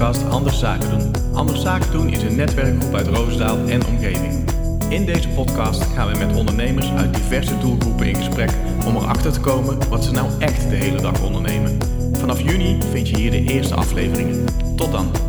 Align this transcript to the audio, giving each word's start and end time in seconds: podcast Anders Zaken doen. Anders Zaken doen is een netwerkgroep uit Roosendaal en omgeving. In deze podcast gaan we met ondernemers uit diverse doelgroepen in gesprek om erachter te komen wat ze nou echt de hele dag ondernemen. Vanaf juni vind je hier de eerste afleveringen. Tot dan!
podcast 0.00 0.30
Anders 0.30 0.58
Zaken 0.58 0.90
doen. 0.90 1.34
Anders 1.34 1.60
Zaken 1.60 1.90
doen 1.90 2.08
is 2.08 2.22
een 2.22 2.36
netwerkgroep 2.36 2.94
uit 2.94 3.06
Roosendaal 3.06 3.58
en 3.66 3.86
omgeving. 3.86 4.44
In 4.88 5.06
deze 5.06 5.28
podcast 5.28 5.82
gaan 5.82 6.12
we 6.12 6.18
met 6.18 6.36
ondernemers 6.36 6.90
uit 6.90 7.14
diverse 7.14 7.58
doelgroepen 7.58 8.06
in 8.06 8.16
gesprek 8.16 8.50
om 8.86 8.96
erachter 8.96 9.32
te 9.32 9.40
komen 9.40 9.88
wat 9.88 10.04
ze 10.04 10.10
nou 10.10 10.30
echt 10.38 10.70
de 10.70 10.76
hele 10.76 11.00
dag 11.00 11.22
ondernemen. 11.22 11.78
Vanaf 12.12 12.40
juni 12.40 12.78
vind 12.90 13.08
je 13.08 13.16
hier 13.16 13.30
de 13.30 13.42
eerste 13.42 13.74
afleveringen. 13.74 14.44
Tot 14.76 14.92
dan! 14.92 15.19